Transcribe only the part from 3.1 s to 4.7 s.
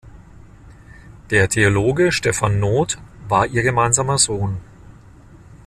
war ihr gemeinsamer Sohn.